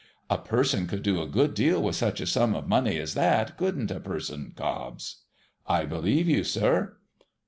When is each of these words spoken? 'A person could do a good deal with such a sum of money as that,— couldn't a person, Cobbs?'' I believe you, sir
'A 0.35 0.39
person 0.39 0.87
could 0.87 1.03
do 1.03 1.21
a 1.21 1.27
good 1.27 1.53
deal 1.53 1.79
with 1.79 1.95
such 1.95 2.21
a 2.21 2.25
sum 2.25 2.55
of 2.55 2.67
money 2.67 2.97
as 2.97 3.13
that,— 3.13 3.55
couldn't 3.59 3.91
a 3.91 3.99
person, 3.99 4.51
Cobbs?'' 4.55 5.17
I 5.67 5.85
believe 5.85 6.27
you, 6.27 6.43
sir 6.43 6.97